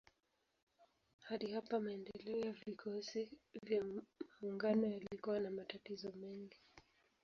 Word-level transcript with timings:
Hadi 1.27 1.47
hapa 1.51 1.79
maendeleo 1.79 2.39
ya 2.45 2.51
vikosi 2.51 3.29
vya 3.63 3.83
maungano 4.41 4.87
yalikuwa 4.87 5.39
na 5.39 5.51
matatizo 5.51 6.11
mengi. 6.11 6.57